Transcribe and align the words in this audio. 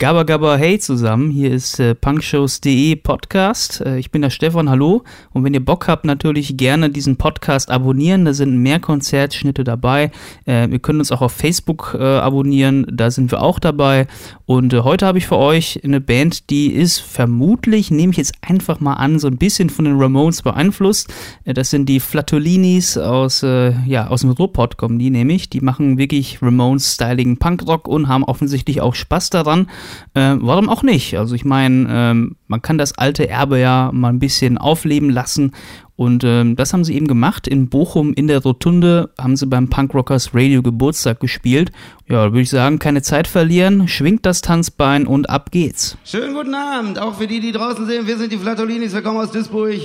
Gabba 0.00 0.22
Gabba 0.22 0.54
Hey 0.54 0.78
zusammen, 0.78 1.28
hier 1.28 1.50
ist 1.50 1.80
äh, 1.80 1.92
punkshows.de 1.92 2.94
Podcast. 2.94 3.80
Äh, 3.80 3.98
ich 3.98 4.12
bin 4.12 4.22
der 4.22 4.30
Stefan, 4.30 4.70
hallo. 4.70 5.02
Und 5.32 5.42
wenn 5.42 5.54
ihr 5.54 5.64
Bock 5.64 5.88
habt, 5.88 6.04
natürlich 6.04 6.56
gerne 6.56 6.88
diesen 6.88 7.16
Podcast 7.16 7.68
abonnieren. 7.68 8.24
Da 8.24 8.32
sind 8.32 8.58
mehr 8.58 8.78
Konzertschnitte 8.78 9.64
dabei. 9.64 10.12
Äh, 10.46 10.70
ihr 10.70 10.78
könnt 10.78 11.00
uns 11.00 11.10
auch 11.10 11.20
auf 11.20 11.32
Facebook 11.32 11.96
äh, 11.98 12.04
abonnieren, 12.04 12.86
da 12.88 13.10
sind 13.10 13.32
wir 13.32 13.42
auch 13.42 13.58
dabei. 13.58 14.06
Und 14.46 14.72
äh, 14.72 14.82
heute 14.82 15.04
habe 15.04 15.18
ich 15.18 15.26
für 15.26 15.36
euch 15.36 15.80
eine 15.82 16.00
Band, 16.00 16.48
die 16.50 16.68
ist 16.68 17.00
vermutlich, 17.00 17.90
nehme 17.90 18.12
ich 18.12 18.18
jetzt 18.18 18.34
einfach 18.40 18.78
mal 18.78 18.94
an, 18.94 19.18
so 19.18 19.26
ein 19.26 19.36
bisschen 19.36 19.68
von 19.68 19.84
den 19.84 20.00
Ramones 20.00 20.42
beeinflusst. 20.42 21.12
Äh, 21.44 21.54
das 21.54 21.70
sind 21.70 21.88
die 21.88 21.98
Flatolinis 21.98 22.96
aus, 22.98 23.42
ja, 23.42 24.06
aus 24.08 24.20
dem 24.20 24.30
Ruhrpott 24.30 24.76
kommen 24.76 25.00
die 25.00 25.10
nämlich. 25.10 25.50
Die 25.50 25.60
machen 25.60 25.98
wirklich 25.98 26.40
Ramones-styligen 26.40 27.38
Punkrock 27.38 27.88
und 27.88 28.06
haben 28.06 28.22
offensichtlich 28.22 28.80
auch 28.80 28.94
Spaß 28.94 29.30
daran. 29.30 29.66
Äh, 30.14 30.36
warum 30.38 30.68
auch 30.68 30.82
nicht? 30.82 31.18
Also 31.18 31.34
ich 31.34 31.44
meine, 31.44 31.86
ähm, 31.90 32.36
man 32.46 32.62
kann 32.62 32.78
das 32.78 32.96
alte 32.96 33.28
Erbe 33.28 33.58
ja 33.58 33.90
mal 33.92 34.08
ein 34.08 34.18
bisschen 34.18 34.58
aufleben 34.58 35.10
lassen 35.10 35.52
und 35.98 36.22
ähm, 36.22 36.54
das 36.54 36.72
haben 36.72 36.84
sie 36.84 36.94
eben 36.94 37.08
gemacht. 37.08 37.48
In 37.48 37.68
Bochum 37.68 38.14
in 38.14 38.28
der 38.28 38.40
Rotunde 38.40 39.10
haben 39.20 39.36
sie 39.36 39.46
beim 39.46 39.68
Punkrockers 39.68 40.30
Radio 40.32 40.62
Geburtstag 40.62 41.18
gespielt. 41.18 41.72
Ja, 42.08 42.30
würde 42.30 42.42
ich 42.42 42.50
sagen, 42.50 42.78
keine 42.78 43.02
Zeit 43.02 43.26
verlieren, 43.26 43.88
schwingt 43.88 44.24
das 44.24 44.40
Tanzbein 44.40 45.08
und 45.08 45.28
ab 45.28 45.50
geht's. 45.50 45.98
Schönen 46.04 46.34
guten 46.34 46.54
Abend, 46.54 47.00
auch 47.00 47.16
für 47.16 47.26
die, 47.26 47.40
die 47.40 47.50
draußen 47.50 47.84
sehen. 47.84 48.06
Wir 48.06 48.16
sind 48.16 48.30
die 48.30 48.38
Flatolinis, 48.38 48.94
wir 48.94 49.02
kommen 49.02 49.18
aus 49.18 49.32
Duisburg. 49.32 49.80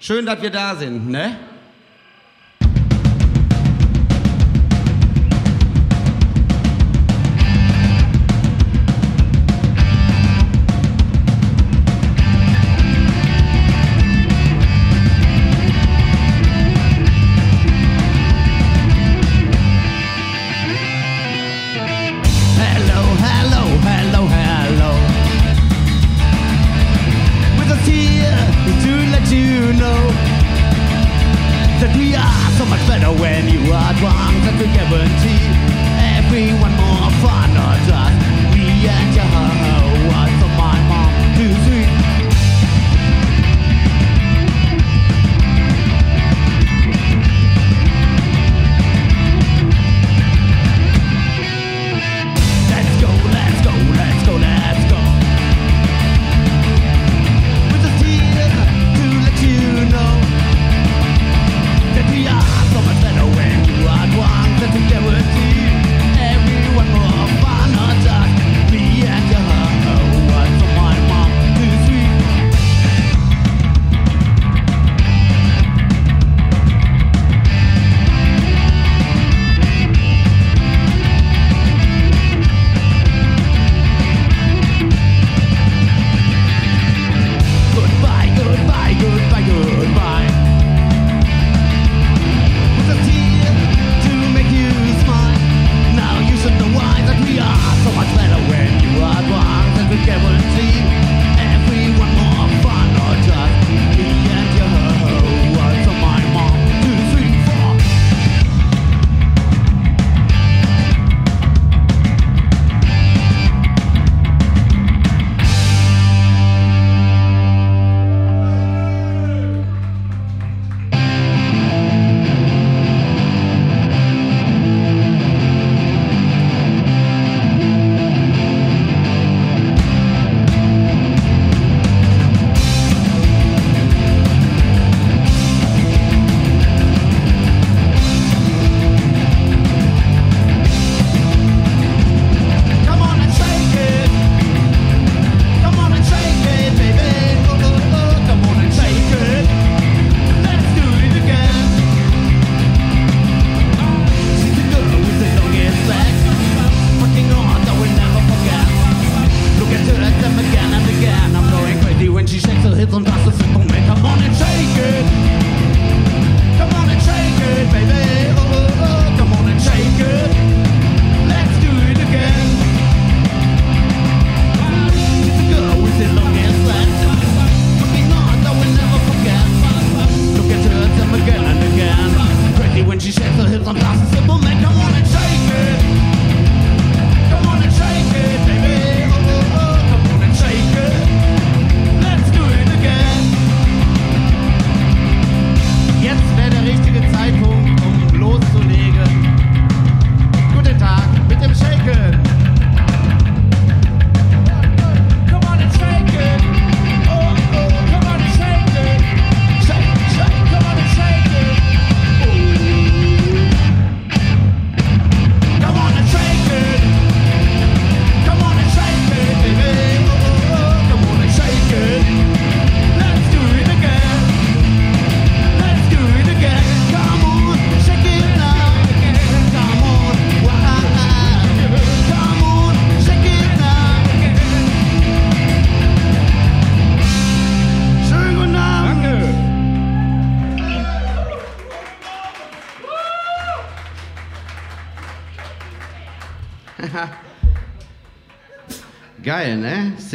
Schön, 0.00 0.24
dass 0.24 0.40
wir 0.40 0.50
da 0.50 0.76
sind, 0.76 1.10
ne? 1.10 1.36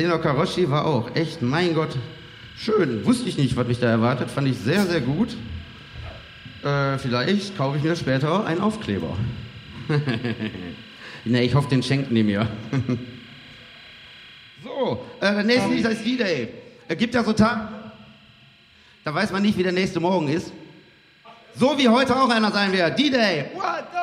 Senor 0.03 0.19
Karoshi 0.19 0.69
war 0.69 0.85
auch 0.85 1.15
echt, 1.15 1.41
mein 1.41 1.73
Gott, 1.73 1.97
schön. 2.57 3.05
Wusste 3.05 3.29
ich 3.29 3.37
nicht, 3.37 3.55
was 3.55 3.65
mich 3.65 3.79
da 3.79 3.87
erwartet. 3.87 4.29
Fand 4.29 4.49
ich 4.49 4.57
sehr, 4.57 4.85
sehr 4.85 4.99
gut. 4.99 5.29
Äh, 6.61 6.97
vielleicht 6.97 7.55
kaufe 7.55 7.77
ich 7.77 7.83
mir 7.85 7.95
später 7.95 8.45
einen 8.45 8.59
Aufkleber. 8.59 9.15
ne, 11.23 11.43
ich 11.45 11.55
hoffe, 11.55 11.69
den 11.69 11.81
schenken 11.81 12.13
die 12.13 12.23
mir. 12.23 12.49
so, 14.65 15.05
äh, 15.21 15.41
nächstes 15.41 15.71
Lied 15.71 15.85
heißt 15.85 16.05
D-Day. 16.05 16.49
Äh, 16.89 16.95
gibt 16.97 17.15
ja 17.15 17.23
so 17.23 17.31
Tag, 17.31 17.69
da 19.05 19.15
weiß 19.15 19.31
man 19.31 19.41
nicht, 19.41 19.57
wie 19.57 19.63
der 19.63 19.71
nächste 19.71 20.01
Morgen 20.01 20.27
ist. 20.27 20.51
So 21.55 21.77
wie 21.77 21.87
heute 21.87 22.13
auch 22.13 22.29
einer 22.29 22.51
sein 22.51 22.73
wird. 22.73 22.99
D-Day. 22.99 23.51
What 23.53 23.85
the 23.93 24.02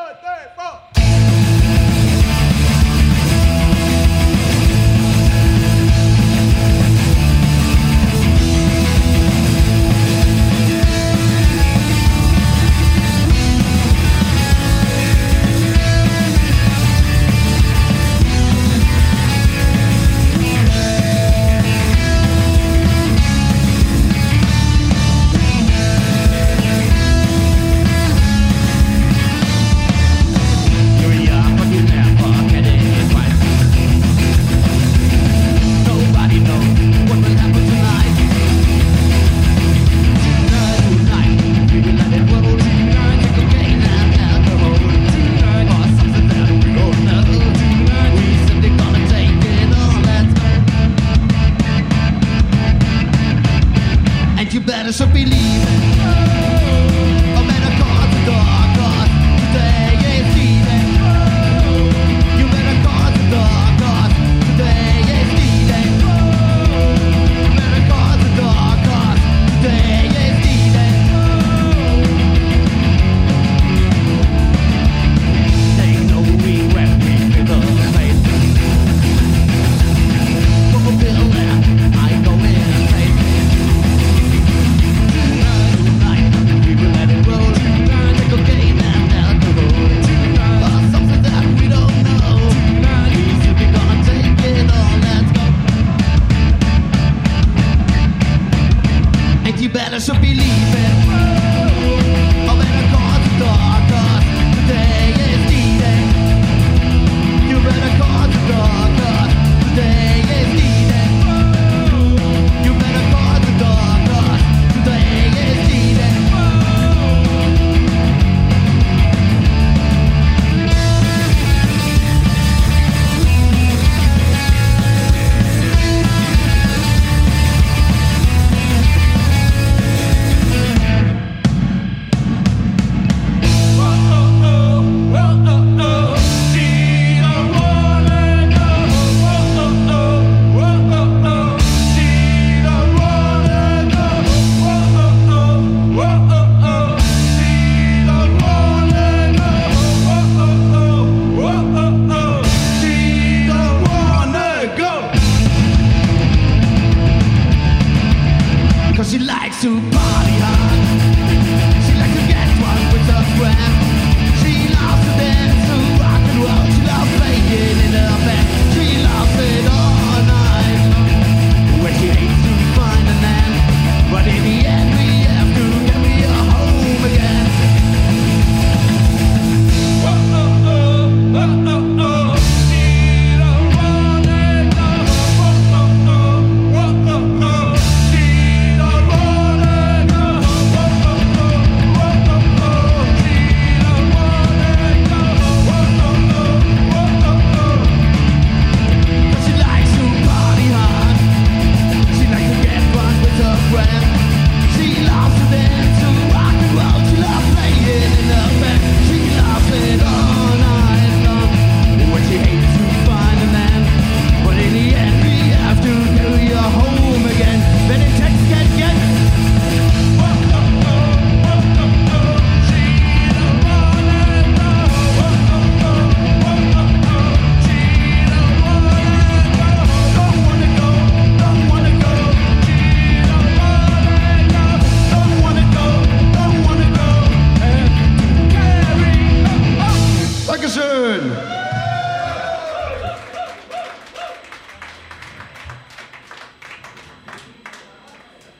believe. 55.12 56.30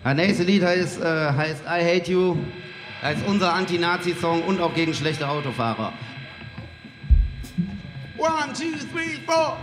Das 0.03 0.15
nächste 0.15 0.45
Lied 0.45 0.63
heißt, 0.63 1.03
äh, 1.03 1.33
heißt 1.33 1.63
I 1.67 1.85
Hate 1.85 2.11
You. 2.11 2.37
Das 3.03 3.17
ist 3.17 3.27
unser 3.27 3.53
Anti-Nazi-Song 3.53 4.43
und 4.45 4.61
auch 4.61 4.75
gegen 4.75 4.95
schlechte 4.95 5.29
Autofahrer. 5.29 5.93
One, 8.17 8.53
two, 8.55 8.77
three, 8.93 9.19
four. 9.27 9.59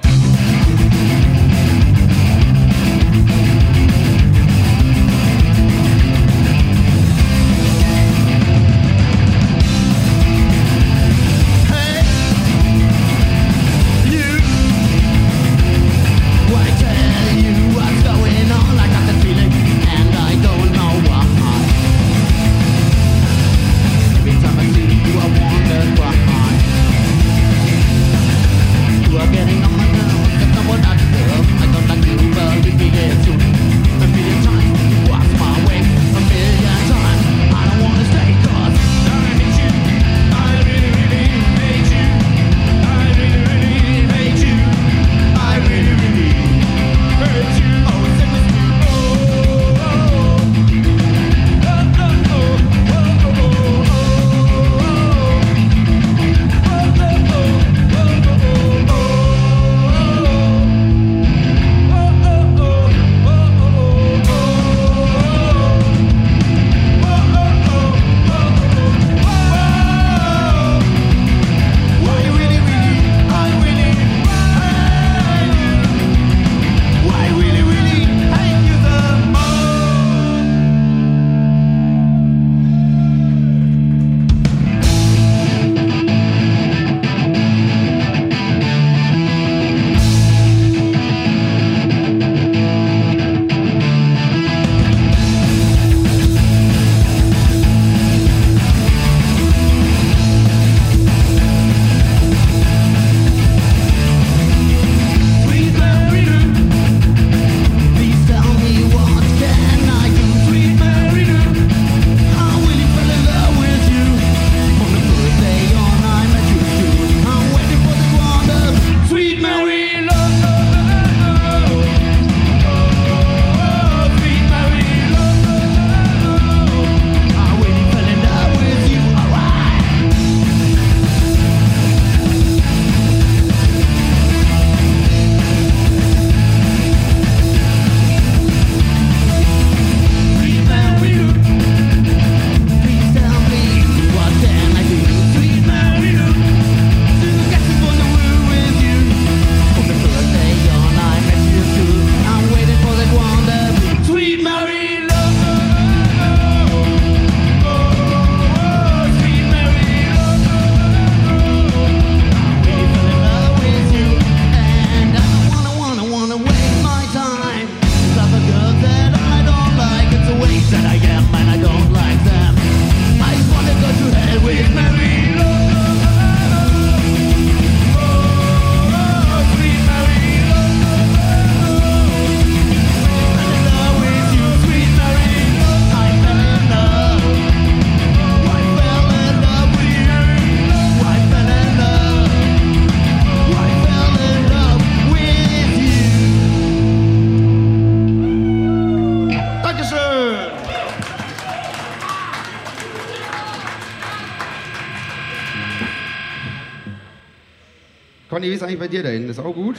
Eigentlich 208.67 208.79
bei 208.79 208.87
dir 208.87 209.03
da 209.03 209.09
hinten? 209.09 209.29
Ist 209.29 209.39
auch 209.39 209.53
gut? 209.53 209.77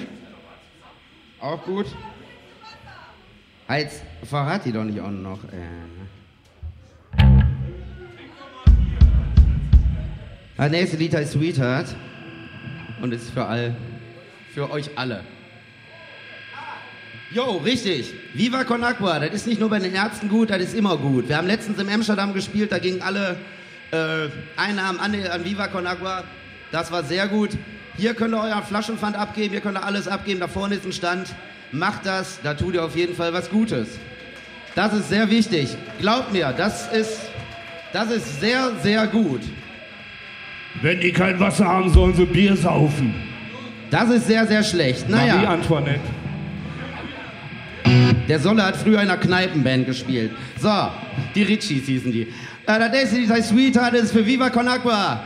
Auch 1.41 1.63
gut? 1.65 1.87
Jetzt 3.69 4.03
verrat 4.25 4.65
die 4.65 4.73
doch 4.73 4.85
nicht 4.85 5.01
auch 5.01 5.11
noch. 5.11 5.45
Äh. 5.45 5.59
Das 10.57 10.71
nächste 10.71 10.97
Lied 10.97 11.15
heißt 11.15 11.33
Sweetheart 11.33 11.95
und 13.03 13.13
ist 13.13 13.31
für 13.31 13.45
all, 13.45 13.77
für 14.55 14.71
euch 14.71 14.91
alle. 14.97 15.23
Jo, 17.31 17.59
richtig. 17.59 18.15
Viva 18.33 18.65
Con 18.65 18.83
Agua, 18.83 19.21
das 19.21 19.35
ist 19.35 19.47
nicht 19.47 19.61
nur 19.61 19.69
bei 19.69 19.79
den 19.79 19.95
Ärzten 19.95 20.31
gut, 20.31 20.49
das 20.49 20.63
ist 20.63 20.75
immer 20.75 20.97
gut. 20.97 21.29
Wir 21.29 21.37
haben 21.37 21.47
letztens 21.47 21.79
im 21.79 21.89
Amsterdam 21.91 22.33
gespielt, 22.33 22.73
da 22.73 22.79
gingen 22.79 23.03
alle 23.03 23.37
äh, 23.91 24.29
Einnahmen 24.57 24.99
an, 24.99 25.15
an 25.15 25.45
Viva 25.45 25.69
Con 25.69 25.87
Agua. 25.87 26.25
Das 26.73 26.91
war 26.91 27.05
sehr 27.05 27.29
gut. 27.29 27.51
Hier 27.99 28.15
könnt 28.15 28.33
ihr 28.33 28.41
euren 28.41 28.63
Flaschenpfand 28.63 29.17
abgeben, 29.17 29.51
hier 29.51 29.61
könnt 29.61 29.77
ihr 29.77 29.85
alles 29.85 30.07
abgeben, 30.07 30.39
da 30.39 30.47
vorne 30.47 30.77
ist 30.77 30.87
ein 30.87 30.93
Stand. 30.93 31.35
Macht 31.73 32.07
das, 32.07 32.39
da 32.45 32.55
tut 32.55 32.75
ihr 32.75 32.85
auf 32.85 32.97
jeden 32.97 33.15
Fall 33.17 33.33
was 33.33 33.51
Gutes. 33.51 33.89
Das 34.77 34.93
ist 34.95 35.09
sehr 35.09 35.29
wichtig. 35.31 35.77
Glaubt 35.99 36.33
mir, 36.33 36.55
das 36.57 36.91
ist, 36.93 37.19
das 37.93 38.11
ist 38.13 38.41
sehr, 38.41 38.71
sehr 38.83 39.07
gut. 39.09 39.41
Wenn 40.81 41.01
die 41.01 41.13
kein 41.13 41.41
Wasser 41.41 41.67
haben, 41.67 41.91
sollen 41.93 42.15
sie 42.15 42.25
Bier 42.25 42.57
saufen. 42.57 43.13
Das 43.91 44.09
ist 44.11 44.29
sehr, 44.29 44.47
sehr 44.47 44.63
schlecht. 44.63 45.09
Marie 45.11 45.27
Naja, 45.31 45.49
Antoinette. 45.51 46.01
der 48.29 48.39
Solle 48.39 48.63
hat 48.65 48.77
früher 48.77 49.03
in 49.03 49.09
einer 49.11 49.17
Kneipenband 49.17 49.87
gespielt. 49.87 50.31
So, 50.61 50.71
die 51.35 51.43
Richies 51.43 51.87
hießen 51.87 52.13
die. 52.13 52.23
Äh, 52.23 52.79
das 52.79 52.93
nächste 52.93 53.17
Lied 53.17 53.31
heißt 53.31 53.49
Sweetheart, 53.49 53.95
das 53.95 54.03
ist 54.03 54.13
für 54.13 54.25
Viva 54.25 54.51
Con 54.51 54.69
Agua. 54.69 55.25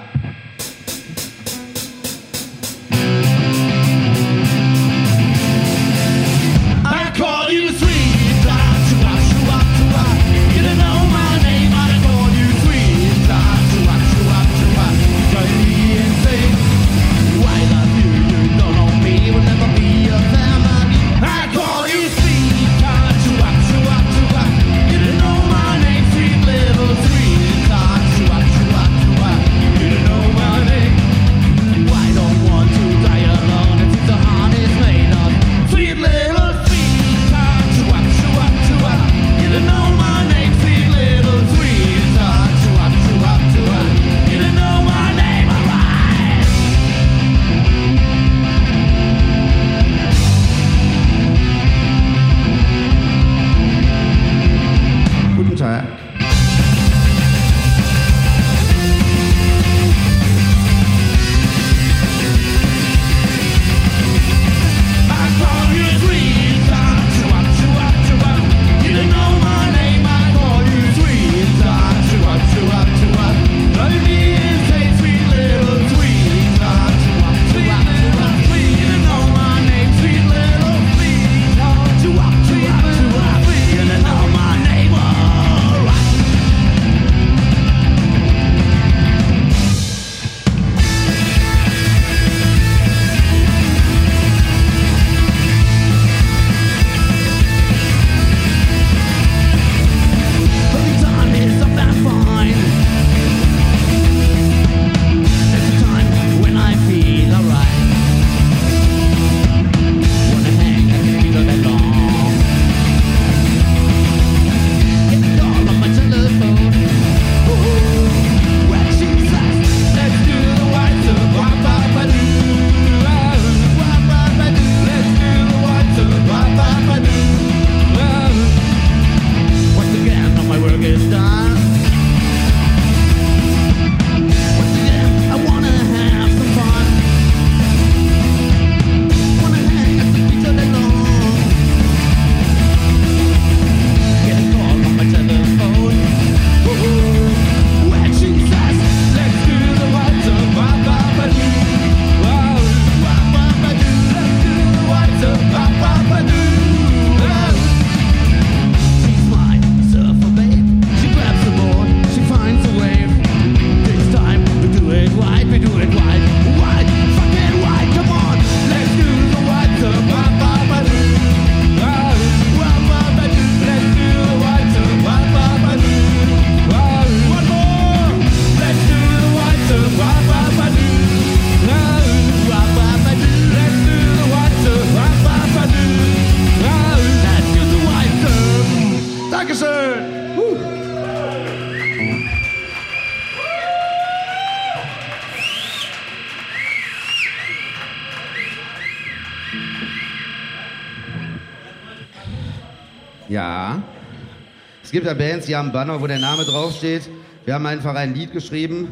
Gibt 205.02 205.18
ja 205.18 205.26
Bands, 205.28 205.46
die 205.46 205.56
haben 205.56 205.66
einen 205.66 205.72
Banner, 205.72 206.00
wo 206.00 206.06
der 206.06 206.20
Name 206.20 206.44
draufsteht. 206.44 207.10
Wir 207.44 207.54
haben 207.54 207.66
einfach 207.66 207.96
ein 207.96 208.14
Lied 208.14 208.32
geschrieben, 208.32 208.86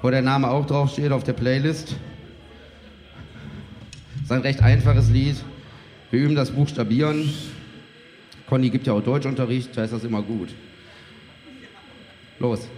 wo 0.00 0.08
der 0.08 0.22
Name 0.22 0.48
auch 0.48 0.64
draufsteht 0.66 1.10
auf 1.10 1.24
der 1.24 1.32
Playlist. 1.32 1.96
Es 4.14 4.22
ist 4.22 4.30
ein 4.30 4.42
recht 4.42 4.62
einfaches 4.62 5.10
Lied. 5.10 5.34
Wir 6.12 6.20
üben 6.20 6.36
das 6.36 6.52
Buchstabieren. 6.52 7.34
Conny 8.46 8.70
gibt 8.70 8.86
ja 8.86 8.92
auch 8.92 9.02
Deutschunterricht, 9.02 9.76
da 9.76 9.82
ist 9.82 9.92
das 9.92 10.04
immer 10.04 10.22
gut. 10.22 10.50
Los. 12.38 12.68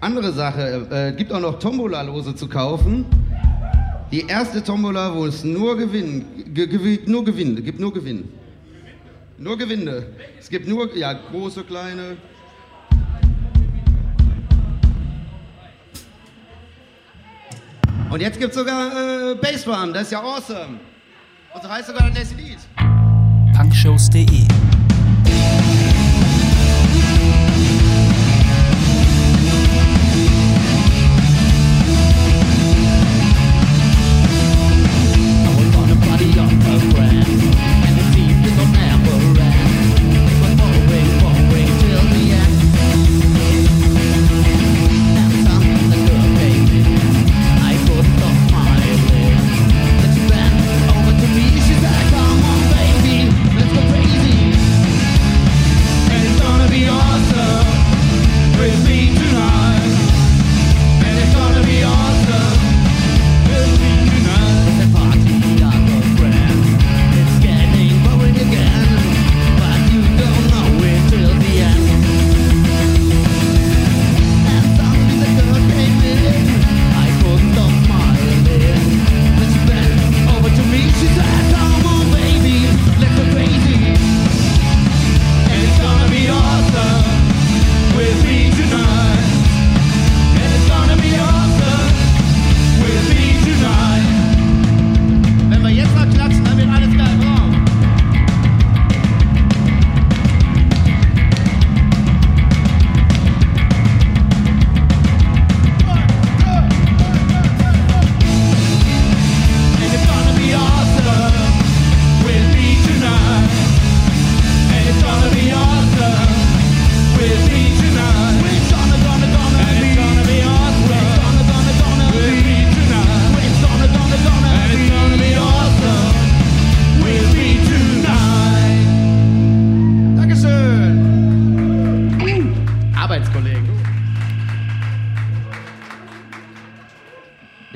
Andere 0.00 0.32
Sache. 0.32 0.86
Äh, 0.90 1.12
gibt 1.16 1.32
auch 1.32 1.40
noch 1.40 1.58
Tombola-Lose 1.58 2.34
zu 2.34 2.48
kaufen. 2.48 3.04
Die 4.12 4.26
erste 4.26 4.62
Tombola, 4.62 5.14
wo 5.14 5.26
es 5.26 5.44
nur 5.44 5.76
Gewinn, 5.76 6.24
ge, 6.54 6.64
gewi- 6.66 7.00
nur 7.10 7.24
Gewinn, 7.24 7.62
gibt 7.64 7.78
nur 7.80 7.92
Gewinn. 7.92 8.28
Nur 9.38 9.56
Gewinne. 9.58 10.06
Es 10.40 10.48
gibt 10.48 10.66
nur, 10.66 10.96
ja, 10.96 11.12
große, 11.12 11.62
kleine. 11.64 12.16
Und 18.10 18.20
jetzt 18.20 18.38
gibt 18.38 18.50
es 18.52 18.58
sogar 18.58 19.32
äh, 19.32 19.34
Bassdrum, 19.34 19.92
das 19.92 20.04
ist 20.04 20.12
ja 20.12 20.20
awesome. 20.22 20.80
Und 21.54 21.62
so 21.62 21.68
heißt 21.68 21.88
sogar 21.88 22.08
das 22.08 22.18
nächste 22.18 22.36
Lied. 22.36 22.58
punkshows.de 23.54 24.44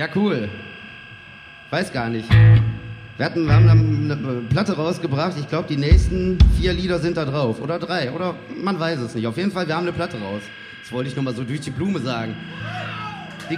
Ja, 0.03 0.09
cool. 0.17 0.49
Weiß 1.71 1.93
gar 1.93 2.09
nicht. 2.09 2.29
Wir, 2.29 3.25
hatten, 3.25 3.47
wir 3.47 3.55
haben 3.55 4.11
eine 4.11 4.43
Platte 4.51 4.73
rausgebracht. 4.73 5.35
Ich 5.38 5.47
glaube, 5.49 5.69
die 5.69 5.77
nächsten 5.77 6.38
vier 6.59 6.73
Lieder 6.73 6.99
sind 6.99 7.17
da 7.17 7.25
drauf. 7.25 7.61
Oder 7.61 7.79
drei. 7.79 8.11
Oder 8.11 8.35
man 8.61 8.81
weiß 8.81 8.99
es 8.99 9.15
nicht. 9.15 9.29
Auf 9.29 9.37
jeden 9.37 9.53
Fall, 9.53 9.69
wir 9.69 9.77
haben 9.77 9.85
eine 9.85 9.93
Platte 9.93 10.21
raus. 10.21 10.43
Das 10.83 10.91
wollte 10.91 11.09
ich 11.09 11.15
nur 11.15 11.25
mal 11.25 11.37
so 11.37 11.45
durch 11.45 11.61
die 11.61 11.71
Blume 11.71 12.01
sagen. 12.01 12.35
Die, 13.49 13.57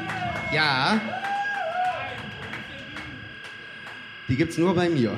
ja. 0.55 1.01
Die 4.29 4.37
gibt's 4.37 4.59
nur 4.59 4.75
bei 4.75 4.91
mir. 4.91 5.13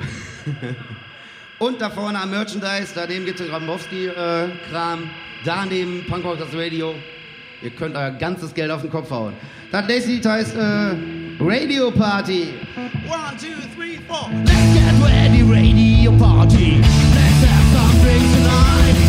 Und 1.59 1.81
da 1.81 1.89
vorne 1.89 2.21
am 2.21 2.31
Merchandise, 2.31 2.93
daneben 2.95 3.25
gibt 3.25 3.41
es 3.41 3.45
den 3.45 3.53
Grabowski-Kram. 3.53 5.09
daneben 5.43 6.05
Punkrockers 6.07 6.53
Radio. 6.53 6.95
Ihr 7.61 7.71
könnt 7.71 7.97
euer 7.97 8.11
ganzes 8.11 8.53
Geld 8.53 8.71
auf 8.71 8.81
den 8.81 8.91
Kopf 8.91 9.11
hauen. 9.11 9.33
Das 9.71 9.85
nächste 9.87 10.11
Lied 10.11 10.25
heißt 10.25 10.55
äh, 10.55 11.16
Radio 11.39 11.91
Party. 11.91 12.57
One, 13.07 13.37
two, 13.37 13.53
three, 13.75 13.97
four. 13.97 14.27
Let's 14.31 14.73
get 14.73 15.03
ready, 15.03 15.43
radio 15.43 16.17
party. 16.17 16.79
Let's 16.79 17.43
have 17.45 17.73
some 17.73 18.01
drinks 18.01 18.33
tonight. 18.33 19.06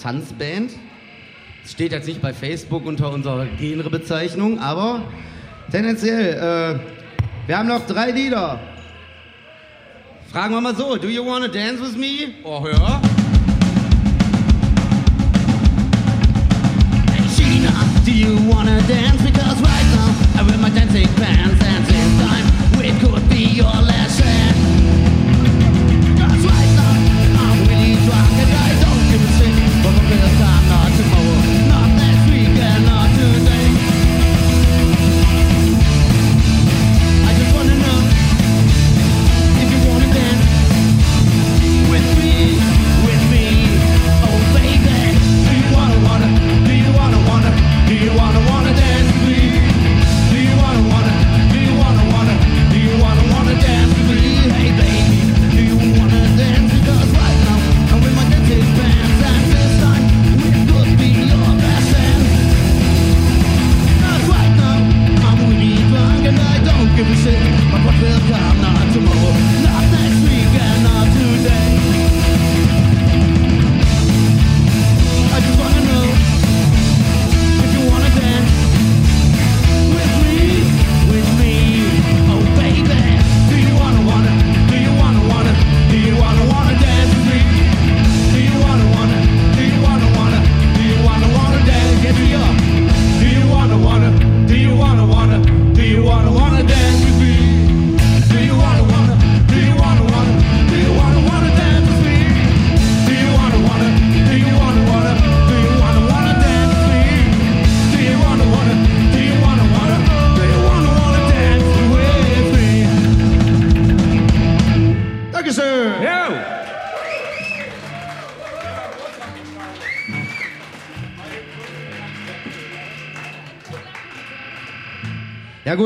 Tanzband. 0.00 0.72
Es 1.64 1.72
steht 1.72 1.92
jetzt 1.92 2.08
nicht 2.08 2.22
bei 2.22 2.32
Facebook 2.32 2.86
unter 2.86 3.12
unserer 3.12 3.46
Genrebezeichnung, 3.46 4.58
aber 4.58 5.02
tendenziell, 5.70 6.34
äh, 6.34 7.46
wir 7.46 7.58
haben 7.58 7.68
noch 7.68 7.86
drei 7.86 8.10
Lieder. 8.10 8.58
Fragen 10.32 10.54
wir 10.54 10.60
mal 10.60 10.74
so, 10.74 10.96
do 10.96 11.08
you 11.08 11.24
wanna 11.24 11.48
dance 11.48 11.82
with 11.82 11.96
me? 11.96 12.34
Oh, 12.44 12.66
ja. 12.66 13.00
Hey 17.12 17.26
Gina, 17.36 17.72
do 18.04 18.10
you 18.10 18.36
wanna 18.48 18.80
dance? 18.88 19.22
Because 19.22 19.60
right 19.60 19.86
now, 19.96 20.40
I 20.40 20.48
wear 20.48 20.58
my 20.58 20.70
dancing 20.70 21.08
pants 21.16 21.69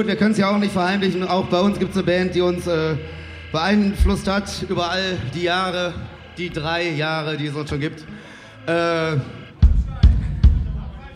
gut, 0.04 0.08
wir 0.08 0.16
können 0.16 0.32
es 0.32 0.38
ja 0.38 0.50
auch 0.50 0.58
nicht 0.58 0.72
verheimlichen. 0.72 1.26
Auch 1.26 1.46
bei 1.46 1.60
uns 1.60 1.78
gibt 1.78 1.92
es 1.92 1.96
eine 1.96 2.06
Band, 2.06 2.34
die 2.34 2.42
uns 2.42 2.66
äh, 2.66 2.94
beeinflusst 3.52 4.28
hat 4.28 4.50
über 4.68 4.90
all 4.90 5.16
die 5.34 5.44
Jahre, 5.44 5.94
die 6.36 6.50
drei 6.50 6.90
Jahre, 6.90 7.38
die 7.38 7.46
es 7.46 7.54
uns 7.54 7.70
schon 7.70 7.80
gibt. 7.80 8.04
Äh, 8.66 9.16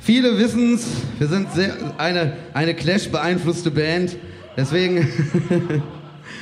viele 0.01 0.38
wissen 0.38 0.74
es, 0.74 0.87
wir 1.18 1.27
sind 1.27 1.53
sehr, 1.53 1.74
eine, 1.98 2.35
eine 2.55 2.74
Clash-beeinflusste 2.74 3.70
Band. 3.70 4.16
Deswegen, 4.57 5.07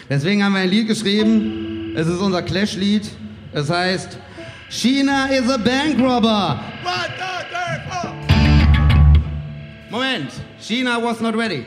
deswegen 0.09 0.45
haben 0.45 0.53
wir 0.53 0.61
ein 0.61 0.71
Lied 0.71 0.87
geschrieben. 0.87 1.95
Es 1.97 2.07
ist 2.07 2.21
unser 2.21 2.43
Clash-Lied. 2.43 3.09
Es 3.53 3.71
heißt 3.71 4.19
China 4.69 5.27
is 5.27 5.51
a 5.51 5.57
Bank 5.57 5.99
Robber. 5.99 6.61
Moment, 9.91 10.31
China 10.61 11.01
was 11.01 11.21
not 11.21 11.35
ready. 11.35 11.67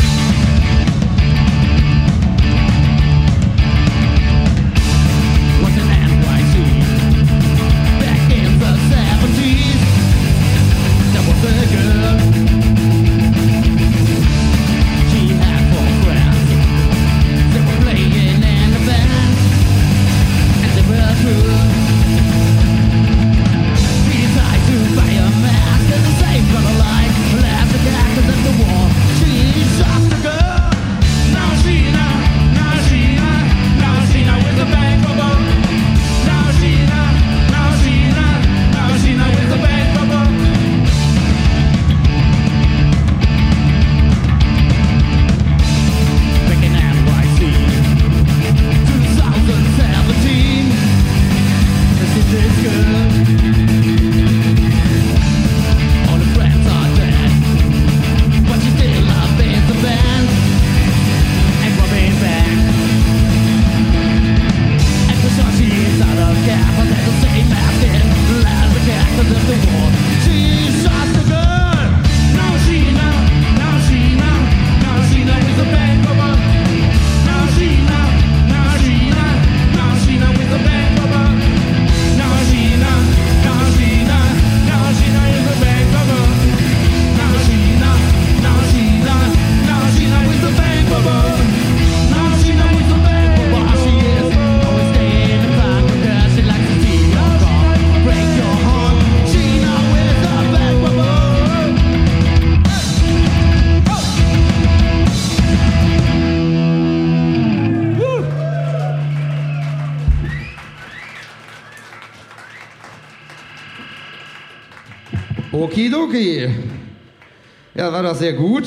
war 118.01 118.09
das 118.09 118.19
sehr 118.19 118.33
gut. 118.33 118.63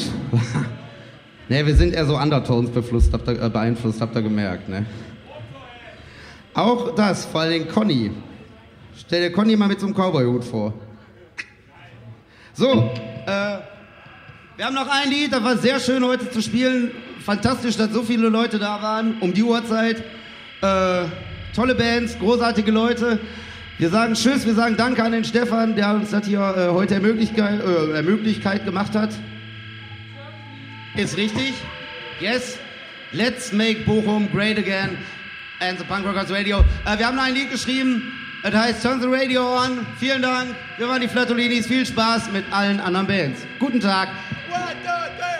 ne, 1.48 1.66
wir 1.66 1.74
sind 1.74 1.92
eher 1.92 2.06
so 2.06 2.16
Undertones 2.16 2.70
habt 3.12 3.26
ihr, 3.26 3.42
äh, 3.42 3.50
beeinflusst, 3.50 4.00
habt 4.00 4.14
ihr 4.14 4.22
gemerkt, 4.22 4.68
ne? 4.68 4.86
Auch 6.54 6.94
das, 6.94 7.24
vor 7.24 7.40
allem 7.40 7.66
Conny. 7.66 8.12
Stell 8.96 9.22
dir 9.22 9.34
Conny 9.34 9.56
mal 9.56 9.66
mit 9.66 9.80
zum 9.80 9.92
Cowboy-Hut 9.92 10.44
vor. 10.44 10.72
So, 12.52 12.92
äh, 13.26 13.58
wir 14.56 14.66
haben 14.66 14.74
noch 14.74 14.88
ein 14.88 15.10
Lied, 15.10 15.32
das 15.32 15.42
war 15.42 15.56
sehr 15.56 15.80
schön 15.80 16.04
heute 16.04 16.30
zu 16.30 16.40
spielen. 16.40 16.92
Fantastisch, 17.18 17.76
dass 17.76 17.90
so 17.90 18.04
viele 18.04 18.28
Leute 18.28 18.60
da 18.60 18.80
waren, 18.80 19.16
um 19.18 19.34
die 19.34 19.42
Uhrzeit. 19.42 20.04
Äh, 20.62 21.06
tolle 21.52 21.74
Bands, 21.74 22.16
großartige 22.20 22.70
Leute. 22.70 23.18
Wir 23.76 23.90
sagen 23.90 24.14
Tschüss, 24.14 24.46
wir 24.46 24.54
sagen 24.54 24.76
Danke 24.76 25.02
an 25.02 25.10
den 25.10 25.24
Stefan, 25.24 25.74
der 25.74 25.94
uns 25.94 26.10
das 26.10 26.26
hier 26.26 26.38
äh, 26.38 26.68
heute 26.68 26.94
Ermöglichkeit, 26.94 27.60
äh, 27.60 27.92
Ermöglichkeit 27.96 28.64
gemacht 28.64 28.94
hat. 28.94 29.10
Ist 30.96 31.16
richtig? 31.16 31.54
Yes. 32.20 32.56
Let's 33.10 33.52
make 33.52 33.80
Bochum 33.84 34.30
great 34.30 34.58
again. 34.58 34.96
And 35.58 35.76
the 35.78 35.84
Punk 35.84 36.06
Rockers 36.06 36.30
Radio. 36.30 36.60
Äh, 36.86 36.98
wir 36.98 37.06
haben 37.06 37.18
ein 37.18 37.34
Lied 37.34 37.50
geschrieben. 37.50 38.12
Es 38.44 38.54
heißt 38.54 38.80
Turn 38.80 39.00
the 39.00 39.08
Radio 39.08 39.42
on. 39.42 39.84
Vielen 39.98 40.22
Dank. 40.22 40.54
Wir 40.78 40.88
waren 40.88 41.00
die 41.00 41.08
Flatolinis. 41.08 41.66
Viel 41.66 41.84
Spaß 41.84 42.30
mit 42.30 42.44
allen 42.52 42.78
anderen 42.78 43.08
Bands. 43.08 43.40
Guten 43.58 43.80
Tag. 43.80 44.08
What's 44.50 45.33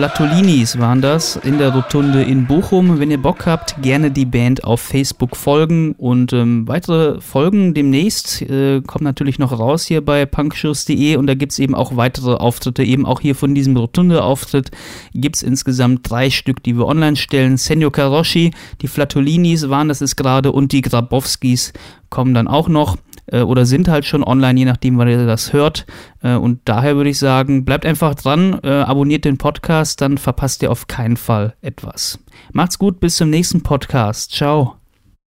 Flatolinis 0.00 0.78
waren 0.78 1.02
das 1.02 1.36
in 1.36 1.58
der 1.58 1.74
Rotunde 1.74 2.22
in 2.22 2.46
Bochum. 2.46 3.00
Wenn 3.00 3.10
ihr 3.10 3.20
Bock 3.20 3.44
habt, 3.44 3.82
gerne 3.82 4.10
die 4.10 4.24
Band 4.24 4.64
auf 4.64 4.80
Facebook 4.80 5.36
folgen 5.36 5.92
und 5.92 6.32
ähm, 6.32 6.66
weitere 6.66 7.20
Folgen 7.20 7.74
demnächst 7.74 8.40
äh, 8.40 8.80
kommen 8.80 9.04
natürlich 9.04 9.38
noch 9.38 9.52
raus 9.52 9.84
hier 9.84 10.02
bei 10.02 10.24
punkshows.de 10.24 11.16
und 11.16 11.26
da 11.26 11.34
gibt 11.34 11.52
es 11.52 11.58
eben 11.58 11.74
auch 11.74 11.98
weitere 11.98 12.32
Auftritte, 12.32 12.82
eben 12.82 13.04
auch 13.04 13.20
hier 13.20 13.34
von 13.34 13.54
diesem 13.54 13.76
Rotunde-Auftritt 13.76 14.70
gibt 15.12 15.36
es 15.36 15.42
insgesamt 15.42 16.08
drei 16.10 16.30
Stück, 16.30 16.62
die 16.62 16.78
wir 16.78 16.86
online 16.86 17.16
stellen. 17.16 17.58
Senyo 17.58 17.90
Karoshi, 17.90 18.52
die 18.80 18.88
Flatolinis 18.88 19.68
waren 19.68 19.88
das 19.88 20.00
ist 20.00 20.16
gerade 20.16 20.50
und 20.50 20.72
die 20.72 20.80
Grabowskis 20.80 21.74
kommen 22.08 22.32
dann 22.32 22.48
auch 22.48 22.68
noch 22.68 22.96
äh, 23.30 23.42
oder 23.42 23.66
sind 23.66 23.88
halt 23.88 24.04
schon 24.04 24.24
online, 24.24 24.58
je 24.58 24.64
nachdem, 24.64 24.98
wann 24.98 25.08
ihr 25.08 25.26
das 25.26 25.52
hört. 25.52 25.86
Äh, 26.22 26.34
und 26.34 26.60
daher 26.64 26.96
würde 26.96 27.10
ich 27.10 27.18
sagen, 27.18 27.64
bleibt 27.64 27.86
einfach 27.86 28.14
dran, 28.14 28.58
äh, 28.62 28.70
abonniert 28.70 29.24
den 29.24 29.38
Podcast, 29.38 30.00
dann 30.00 30.18
verpasst 30.18 30.62
ihr 30.62 30.70
auf 30.70 30.86
keinen 30.86 31.16
Fall 31.16 31.54
etwas. 31.60 32.18
Macht's 32.52 32.78
gut, 32.78 33.00
bis 33.00 33.16
zum 33.16 33.30
nächsten 33.30 33.62
Podcast. 33.62 34.32
Ciao. 34.32 34.79